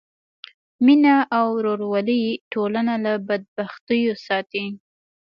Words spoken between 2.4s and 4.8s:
ټولنه له بدبختیو ساتي.